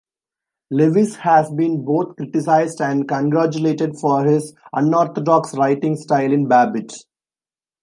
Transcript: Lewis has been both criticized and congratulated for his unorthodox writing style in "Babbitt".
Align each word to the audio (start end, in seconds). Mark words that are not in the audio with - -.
Lewis 0.71 1.15
has 1.17 1.51
been 1.51 1.85
both 1.85 2.15
criticized 2.15 2.81
and 2.81 3.07
congratulated 3.07 3.99
for 3.99 4.25
his 4.25 4.51
unorthodox 4.73 5.53
writing 5.53 5.95
style 5.95 6.31
in 6.33 6.47
"Babbitt". 6.47 6.91